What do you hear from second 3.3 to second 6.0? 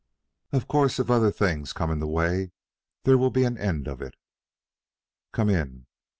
an end of it. Come in."